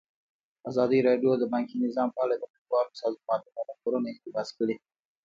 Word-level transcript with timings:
ازادي 0.69 0.99
راډیو 1.07 1.31
د 1.37 1.43
بانکي 1.53 1.75
نظام 1.85 2.09
په 2.13 2.19
اړه 2.25 2.35
د 2.37 2.43
نړیوالو 2.53 2.99
سازمانونو 3.01 3.59
راپورونه 3.69 4.07
اقتباس 4.09 4.47
کړي. 4.57 4.75